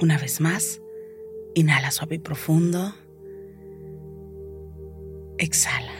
[0.00, 0.80] Una vez más,
[1.54, 2.94] inhala suave y profundo.
[5.38, 5.92] Exhala.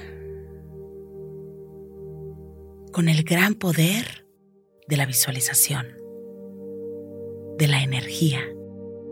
[2.92, 4.26] Con el gran poder
[4.86, 5.86] de la visualización,
[7.58, 8.40] de la energía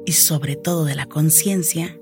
[0.05, 2.01] y sobre todo de la conciencia,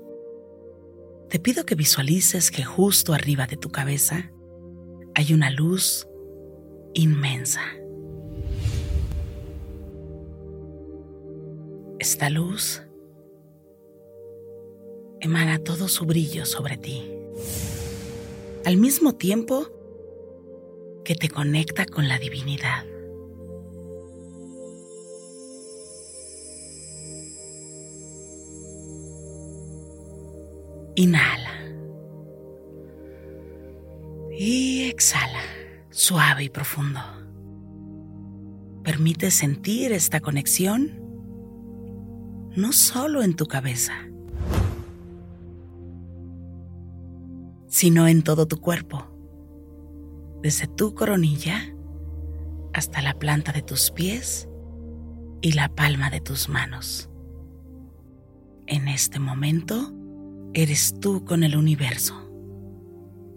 [1.29, 4.31] te pido que visualices que justo arriba de tu cabeza
[5.15, 6.07] hay una luz
[6.93, 7.61] inmensa.
[12.05, 12.83] Esta luz
[15.21, 17.03] emana todo su brillo sobre ti,
[18.63, 19.65] al mismo tiempo
[21.03, 22.85] que te conecta con la divinidad.
[30.93, 31.55] Inhala.
[34.37, 35.41] Y exhala,
[35.89, 36.99] suave y profundo.
[38.83, 41.04] Permite sentir esta conexión
[42.55, 43.93] no solo en tu cabeza,
[47.67, 49.05] sino en todo tu cuerpo,
[50.41, 51.75] desde tu coronilla
[52.73, 54.47] hasta la planta de tus pies
[55.41, 57.09] y la palma de tus manos.
[58.67, 59.93] En este momento,
[60.53, 62.15] eres tú con el universo.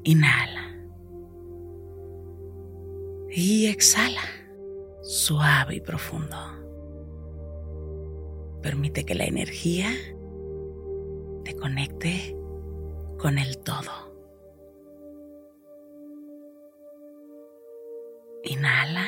[0.05, 0.77] Inhala.
[3.31, 4.23] Y exhala,
[5.03, 6.58] suave y profundo.
[8.63, 9.91] Permite que la energía
[11.45, 12.37] te conecte
[13.19, 14.09] con el todo.
[18.45, 19.07] Inhala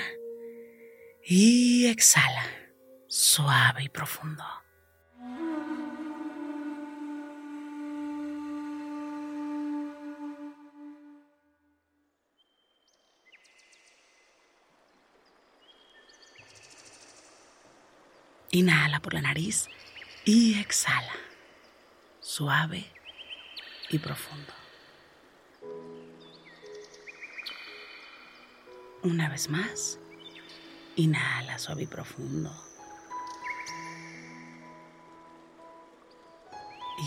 [1.22, 2.44] y exhala,
[3.06, 4.44] suave y profundo.
[18.52, 19.68] Inhala por la nariz
[20.24, 21.14] y exhala,
[22.20, 22.84] suave
[23.90, 24.52] y profundo.
[29.04, 30.00] Una vez más,
[30.96, 32.52] inhala suave y profundo.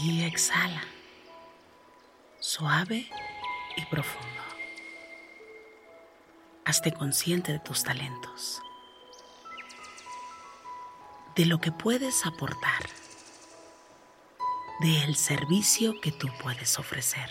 [0.01, 0.81] Y exhala,
[2.39, 3.09] suave
[3.75, 4.41] y profundo.
[6.63, 8.61] Hazte consciente de tus talentos
[11.35, 12.83] de lo que puedes aportar,
[14.79, 17.29] del servicio que tú puedes ofrecer.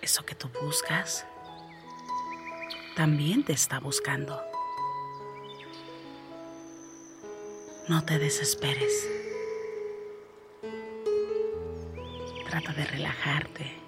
[0.00, 1.26] Eso que tú buscas
[2.96, 4.42] también te está buscando.
[7.88, 9.08] No te desesperes.
[12.48, 13.81] Trata de relajarte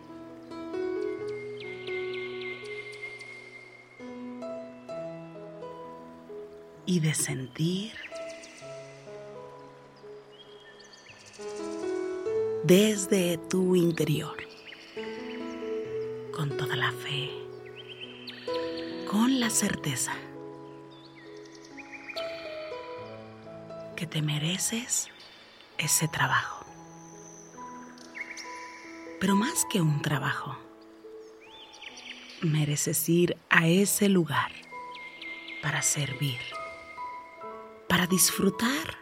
[6.95, 7.93] y de sentir
[12.63, 14.37] desde tu interior,
[16.33, 17.31] con toda la fe,
[19.11, 20.13] con la certeza
[23.97, 25.09] que te mereces
[25.79, 26.65] ese trabajo.
[29.19, 30.57] Pero más que un trabajo,
[32.41, 34.53] mereces ir a ese lugar
[35.61, 36.39] para servir
[37.95, 38.99] para disfrutar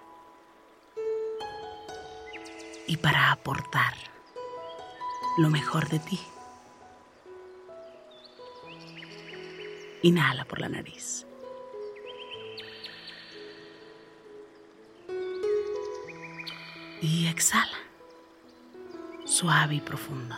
[2.87, 3.95] y para aportar
[5.39, 6.21] lo mejor de ti.
[10.03, 11.27] Inhala por la nariz.
[17.01, 17.79] Y exhala,
[19.25, 20.37] suave y profundo.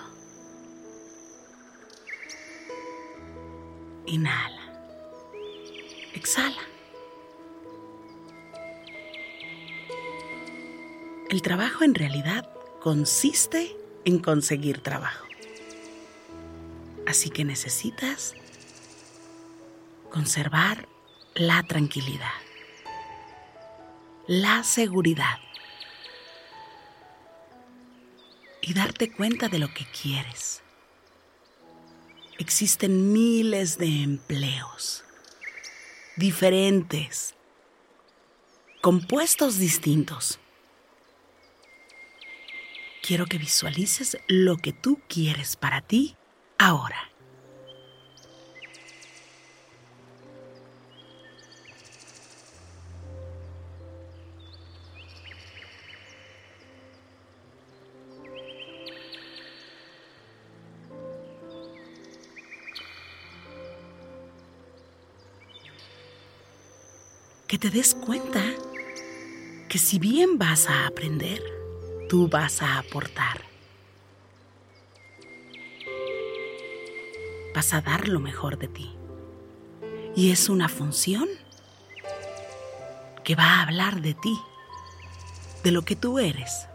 [4.07, 4.63] Inhala.
[6.15, 6.74] Exhala.
[11.35, 12.49] El trabajo en realidad
[12.79, 15.27] consiste en conseguir trabajo.
[17.09, 18.35] Así que necesitas
[20.13, 20.87] conservar
[21.35, 22.31] la tranquilidad,
[24.29, 25.41] la seguridad
[28.63, 30.63] y darte cuenta de lo que quieres.
[32.39, 35.03] Existen miles de empleos
[36.17, 37.35] diferentes,
[38.81, 40.39] compuestos distintos.
[43.07, 46.17] Quiero que visualices lo que tú quieres para ti
[46.57, 46.97] ahora.
[67.47, 68.43] que te des cuenta
[69.69, 71.54] que si bien vas a aprender,
[72.15, 73.41] tú vas a aportar.
[77.53, 78.95] Vas a dar lo mejor de ti.
[80.15, 81.29] Y es una función
[83.25, 84.39] que va a hablar de ti,
[85.65, 86.69] de lo que tú eres,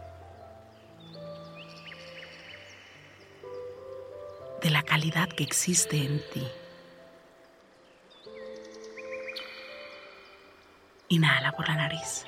[4.60, 6.46] de la calidad que existe en ti.
[11.08, 12.26] Inhala por la nariz.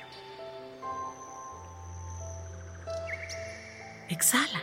[4.13, 4.61] Exhala.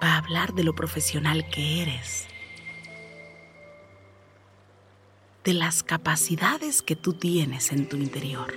[0.00, 2.28] Va a hablar de lo profesional que eres.
[5.42, 8.54] De las capacidades que tú tienes en tu interior.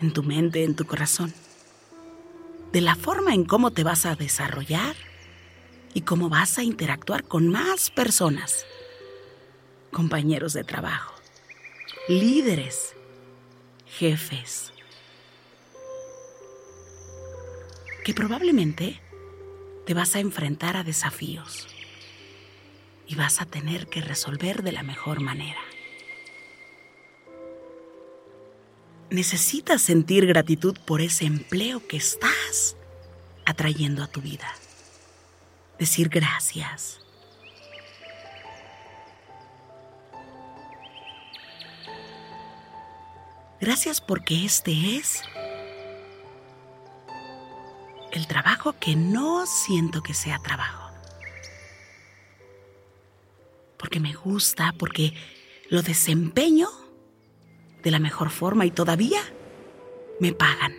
[0.00, 1.34] En tu mente, en tu corazón.
[2.72, 4.96] De la forma en cómo te vas a desarrollar
[5.92, 8.64] y cómo vas a interactuar con más personas
[9.92, 11.16] compañeros de trabajo,
[12.08, 12.94] líderes,
[13.86, 14.72] jefes,
[18.04, 19.00] que probablemente
[19.86, 21.68] te vas a enfrentar a desafíos
[23.06, 25.60] y vas a tener que resolver de la mejor manera.
[29.10, 32.76] Necesitas sentir gratitud por ese empleo que estás
[33.44, 34.54] atrayendo a tu vida.
[35.78, 37.00] Decir gracias
[43.60, 45.22] Gracias porque este es
[48.20, 50.90] el trabajo que no siento que sea trabajo.
[53.78, 55.14] Porque me gusta, porque
[55.70, 56.68] lo desempeño
[57.82, 59.22] de la mejor forma y todavía
[60.20, 60.74] me pagan.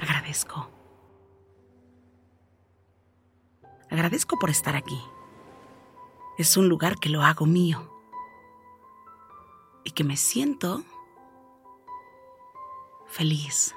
[0.00, 0.68] Agradezco.
[3.90, 5.00] Agradezco por estar aquí.
[6.36, 7.88] Es un lugar que lo hago mío
[9.84, 10.82] y que me siento
[13.08, 13.74] feliz.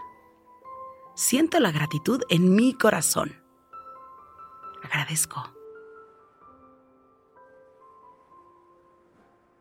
[1.15, 3.41] Siento la gratitud en mi corazón.
[4.83, 5.43] Agradezco.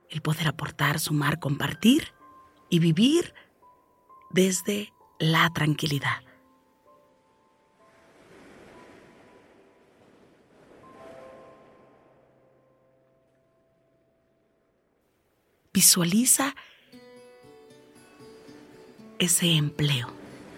[0.09, 2.13] El poder aportar, sumar, compartir
[2.69, 3.35] y vivir
[4.31, 6.23] desde la tranquilidad.
[15.73, 16.55] Visualiza
[19.21, 20.09] ese empleo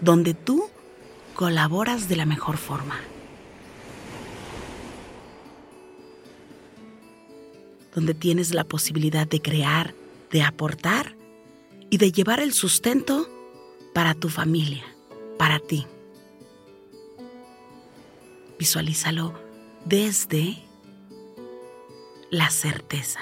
[0.00, 0.64] donde tú
[1.34, 2.98] colaboras de la mejor forma.
[7.94, 9.94] Donde tienes la posibilidad de crear,
[10.30, 11.14] de aportar
[11.90, 13.28] y de llevar el sustento
[13.92, 14.84] para tu familia,
[15.38, 15.86] para ti.
[18.58, 19.34] Visualízalo
[19.84, 20.56] desde
[22.30, 23.20] la certeza.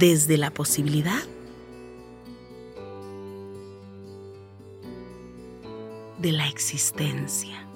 [0.00, 1.22] Desde la posibilidad
[6.18, 7.66] de la existencia.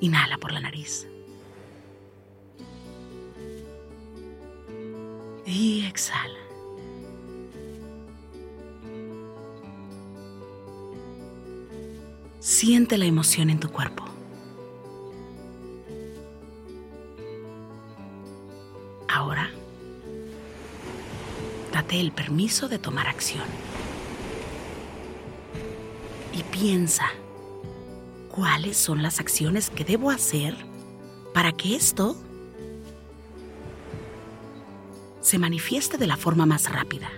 [0.00, 1.06] Inhala por la nariz.
[5.46, 6.34] Y exhala.
[12.40, 14.09] Siente la emoción en tu cuerpo.
[22.00, 23.44] El permiso de tomar acción.
[26.32, 27.06] Y piensa,
[28.28, 30.56] ¿cuáles son las acciones que debo hacer
[31.34, 32.16] para que esto
[35.20, 37.08] se manifieste de la forma más rápida.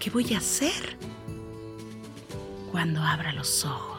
[0.00, 0.96] ¿Qué voy a hacer
[2.72, 3.89] cuando abra los ojos?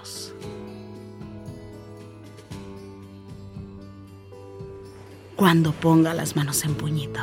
[5.42, 7.20] Cuando ponga las manos en puñito.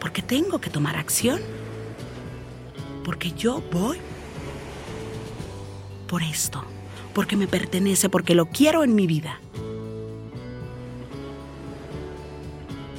[0.00, 1.38] Porque tengo que tomar acción.
[3.04, 3.98] Porque yo voy
[6.08, 6.64] por esto.
[7.12, 9.38] Porque me pertenece, porque lo quiero en mi vida.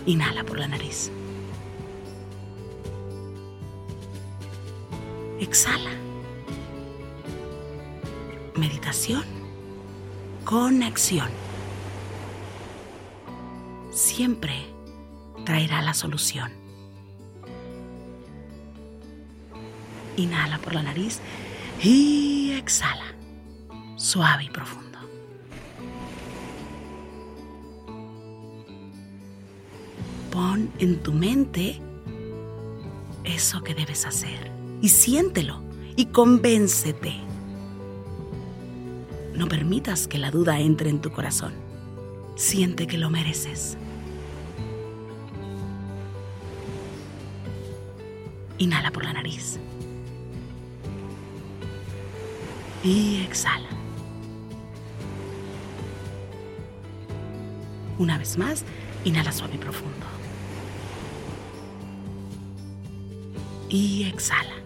[0.06, 1.10] Inhala por la nariz.
[5.40, 6.01] Exhala.
[8.62, 9.24] Meditación
[10.46, 11.30] con acción.
[13.92, 14.54] Siempre
[15.48, 16.52] traerá la solución.
[20.16, 21.22] Inhala por la nariz
[21.82, 23.16] y exhala.
[23.96, 25.00] Suave y profundo.
[30.30, 31.82] Pon en tu mente
[33.24, 34.52] eso que debes hacer
[34.84, 35.64] y siéntelo
[35.96, 37.31] y convéncete.
[39.34, 41.54] No permitas que la duda entre en tu corazón.
[42.36, 43.78] Siente que lo mereces.
[48.58, 49.60] Inhala por la nariz.
[52.84, 53.70] Y exhala.
[57.98, 58.64] Una vez más,
[59.06, 60.06] inhala suave y profundo.
[63.70, 64.61] Y exhala.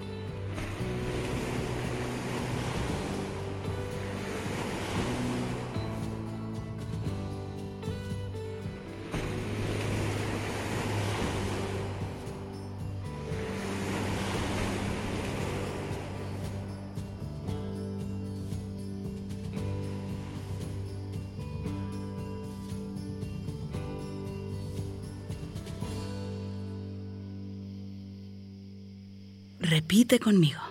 [29.75, 30.61] Repite conmigo.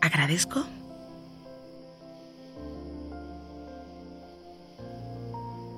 [0.00, 0.66] Agradezco.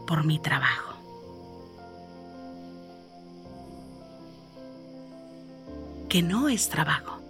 [0.07, 0.95] por mi trabajo.
[6.09, 7.21] Que no es trabajo.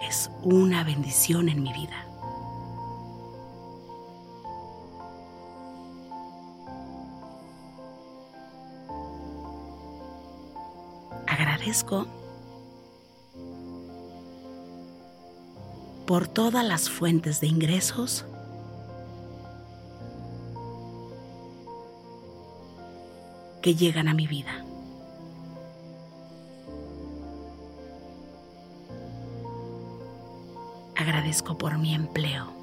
[0.00, 2.11] Es una bendición en mi vida.
[11.72, 12.06] Agradezco
[16.06, 18.26] por todas las fuentes de ingresos
[23.62, 24.66] que llegan a mi vida.
[30.96, 32.60] Agradezco por mi empleo.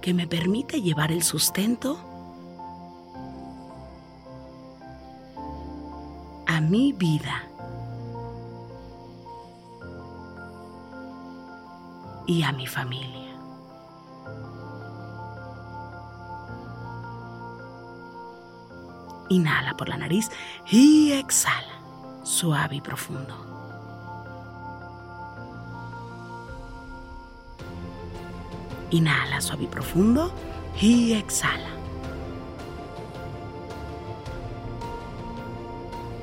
[0.00, 2.13] que me permite llevar el sustento
[6.74, 7.44] mi vida.
[12.26, 13.30] Y a mi familia.
[19.28, 20.30] Inhala por la nariz
[20.68, 21.76] y exhala,
[22.24, 23.34] suave y profundo.
[28.90, 30.32] Inhala suave y profundo
[30.80, 31.73] y exhala.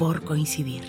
[0.00, 0.82] por coincidir.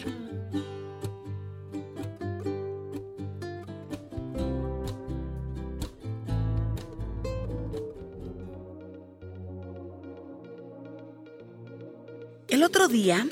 [12.47, 13.27] El otro día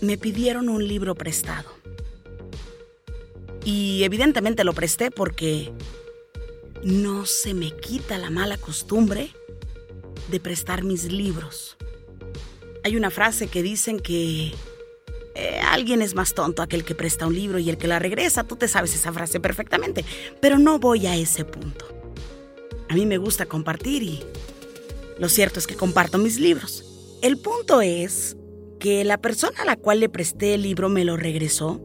[0.00, 1.68] me pidieron un libro prestado.
[3.62, 5.70] Y evidentemente lo presté porque
[6.82, 9.28] no se me quita la mala costumbre
[10.30, 11.76] de prestar mis libros.
[12.84, 14.52] Hay una frase que dicen que
[15.34, 18.44] eh, alguien es más tonto aquel que presta un libro y el que la regresa.
[18.44, 20.04] Tú te sabes esa frase perfectamente,
[20.40, 21.86] pero no voy a ese punto.
[22.90, 24.22] A mí me gusta compartir y
[25.18, 26.84] lo cierto es que comparto mis libros.
[27.22, 28.36] El punto es
[28.78, 31.80] que la persona a la cual le presté el libro me lo regresó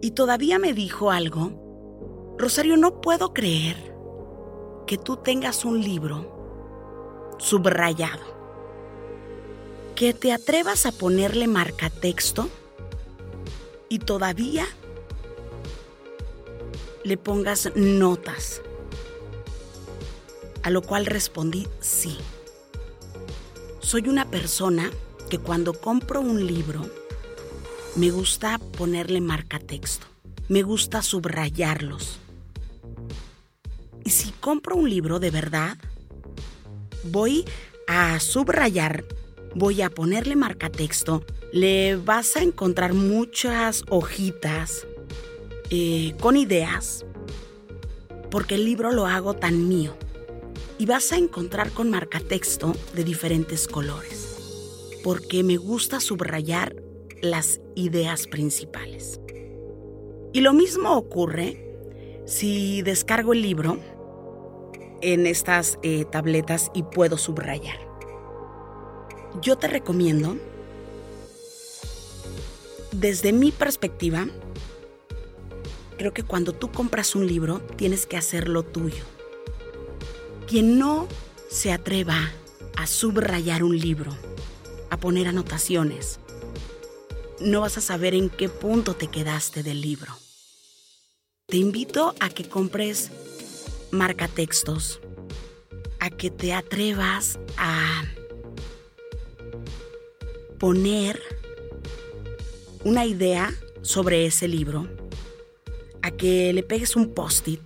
[0.00, 2.36] y todavía me dijo algo.
[2.38, 3.76] Rosario, no puedo creer
[4.86, 8.33] que tú tengas un libro subrayado.
[9.94, 12.48] Que te atrevas a ponerle marcatexto
[13.88, 14.66] y todavía
[17.04, 18.60] le pongas notas.
[20.62, 22.18] A lo cual respondí sí.
[23.80, 24.90] Soy una persona
[25.30, 26.90] que cuando compro un libro
[27.96, 30.06] me gusta ponerle marcatexto,
[30.48, 32.18] me gusta subrayarlos.
[34.04, 35.78] Y si compro un libro de verdad,
[37.04, 37.44] voy
[37.86, 39.04] a subrayar,
[39.54, 44.86] voy a ponerle marcatexto, le vas a encontrar muchas hojitas
[45.70, 47.06] eh, con ideas,
[48.30, 49.96] porque el libro lo hago tan mío
[50.78, 56.74] y vas a encontrar con marcatexto de diferentes colores, porque me gusta subrayar
[57.22, 59.20] las ideas principales.
[60.32, 61.60] Y lo mismo ocurre
[62.26, 63.78] si descargo el libro
[65.00, 67.93] en estas eh, tabletas y puedo subrayar.
[69.42, 70.36] Yo te recomiendo,
[72.92, 74.26] desde mi perspectiva,
[75.98, 79.04] creo que cuando tú compras un libro tienes que hacerlo tuyo
[80.46, 81.08] quien no
[81.50, 82.30] se atreva
[82.76, 84.16] a subrayar un libro,
[84.90, 86.20] a poner anotaciones,
[87.40, 90.12] no vas a saber en qué punto te quedaste del libro.
[91.46, 93.10] Te invito a que compres
[93.90, 95.00] marcatextos,
[96.00, 98.04] a que te atrevas a
[100.64, 101.20] poner
[102.84, 104.88] una idea sobre ese libro,
[106.00, 107.60] a que le pegues un post-it,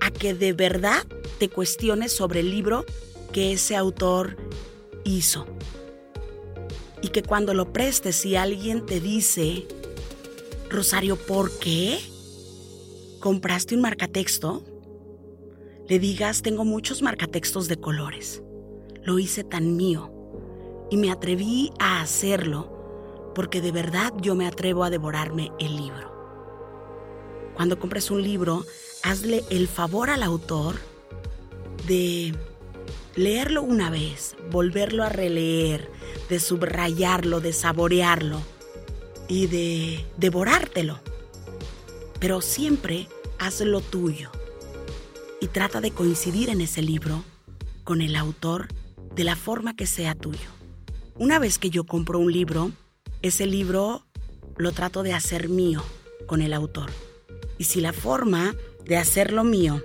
[0.00, 1.06] a que de verdad
[1.38, 2.86] te cuestiones sobre el libro
[3.30, 4.38] que ese autor
[5.04, 5.44] hizo.
[7.02, 9.66] Y que cuando lo prestes, si alguien te dice,
[10.70, 11.98] Rosario, ¿por qué
[13.20, 14.64] compraste un marcatexto?
[15.90, 18.42] Le digas, tengo muchos marcatextos de colores.
[19.02, 20.19] Lo hice tan mío.
[20.90, 26.10] Y me atreví a hacerlo porque de verdad yo me atrevo a devorarme el libro.
[27.54, 28.64] Cuando compres un libro,
[29.02, 30.76] hazle el favor al autor
[31.86, 32.34] de
[33.14, 35.90] leerlo una vez, volverlo a releer,
[36.28, 38.40] de subrayarlo, de saborearlo
[39.28, 41.00] y de devorártelo.
[42.18, 44.30] Pero siempre hazlo tuyo
[45.40, 47.24] y trata de coincidir en ese libro
[47.84, 48.68] con el autor
[49.14, 50.59] de la forma que sea tuyo.
[51.20, 52.72] Una vez que yo compro un libro,
[53.20, 54.06] ese libro
[54.56, 55.82] lo trato de hacer mío
[56.24, 56.88] con el autor.
[57.58, 58.56] Y si la forma
[58.86, 59.84] de hacerlo mío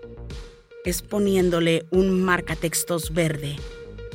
[0.86, 3.58] es poniéndole un marcatextos verde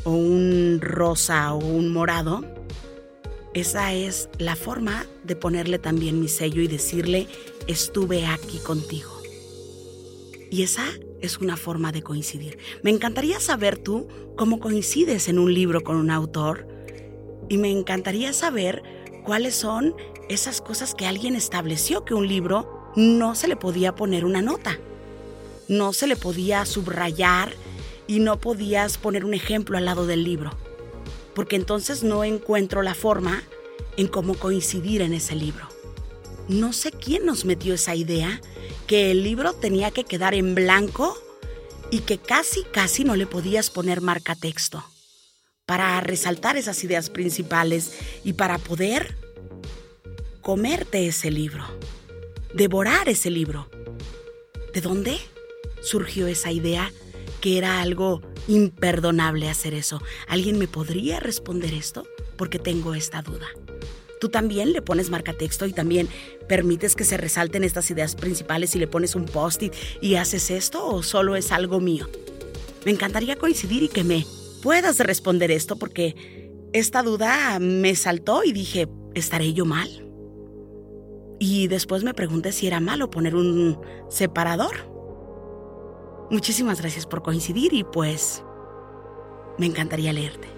[0.04, 2.42] o un rosa o un morado,
[3.52, 7.28] esa es la forma de ponerle también mi sello y decirle,
[7.66, 9.10] estuve aquí contigo.
[10.50, 10.86] Y esa
[11.20, 12.56] es una forma de coincidir.
[12.82, 16.79] Me encantaría saber tú cómo coincides en un libro con un autor
[17.50, 18.82] y me encantaría saber
[19.24, 19.94] cuáles son
[20.30, 24.78] esas cosas que alguien estableció que un libro no se le podía poner una nota
[25.70, 27.54] no se le podía subrayar
[28.08, 30.50] y no podías poner un ejemplo al lado del libro,
[31.32, 33.44] porque entonces no encuentro la forma
[33.96, 35.68] en cómo coincidir en ese libro.
[36.48, 38.40] No sé quién nos metió esa idea
[38.88, 41.16] que el libro tenía que quedar en blanco
[41.92, 44.84] y que casi, casi no le podías poner marca texto
[45.70, 47.92] para resaltar esas ideas principales
[48.24, 49.14] y para poder
[50.40, 51.64] comerte ese libro,
[52.52, 53.70] devorar ese libro.
[54.74, 55.16] ¿De dónde?
[55.80, 56.90] surgió esa idea
[57.40, 60.02] que era algo imperdonable hacer eso.
[60.26, 62.04] ¿Alguien me podría responder esto?
[62.36, 63.46] Porque tengo esta duda.
[64.20, 66.08] Tú también le pones marca texto y también
[66.48, 70.84] permites que se resalten estas ideas principales y le pones un post-it y haces esto
[70.84, 72.08] o solo es algo mío.
[72.84, 74.26] Me encantaría coincidir y que me
[74.62, 79.88] puedas responder esto porque esta duda me saltó y dije, ¿estaré yo mal?
[81.38, 84.88] Y después me pregunté si era malo poner un separador.
[86.30, 88.44] Muchísimas gracias por coincidir y pues
[89.58, 90.48] me encantaría leerte.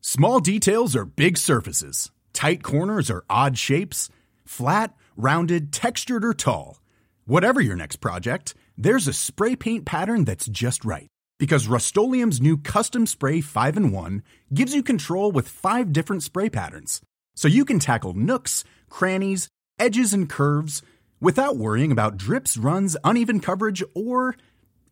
[0.00, 2.10] Small details are big surfaces.
[2.32, 4.08] Tight corners are odd shapes.
[4.44, 6.80] Flat, rounded, textured, or tall.
[7.26, 11.08] Whatever your next project, there's a spray paint pattern that's just right.
[11.38, 14.22] Because Rust new Custom Spray 5 in 1
[14.54, 17.02] gives you control with five different spray patterns
[17.36, 20.82] so you can tackle nooks, crannies, edges, and curves
[21.20, 24.34] without worrying about drips, runs, uneven coverage, or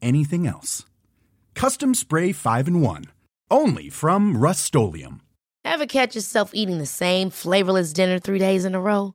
[0.02, 0.84] anything else.
[1.54, 3.04] Custom Spray 5 and 1.
[3.50, 4.74] Only from Rust
[5.64, 9.14] Ever catch yourself eating the same flavorless dinner three days in a row?